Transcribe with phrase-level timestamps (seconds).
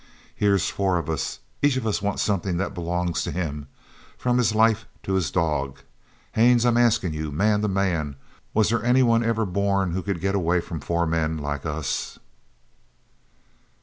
[0.35, 1.37] Here's four of us.
[1.61, 3.67] Each of us want something that belongs to him,
[4.17, 5.77] from his life to his dog.
[6.31, 8.15] Haines, I'm askin' you man to man,
[8.51, 12.17] was there any one ever born who could get away from four men like us?"